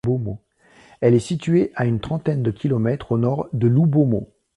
[0.99, 4.31] Elle est située à une trentaine de kilomètres au nord de Loubomo.